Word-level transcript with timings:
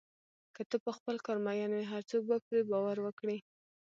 که 0.55 0.61
ته 0.69 0.77
په 0.85 0.91
خپل 0.97 1.15
کار 1.25 1.37
مین 1.45 1.71
وې، 1.73 1.83
هر 1.91 2.01
څوک 2.09 2.23
به 2.29 2.37
پرې 2.45 2.59
باور 2.71 2.97
وکړي. 3.01 3.37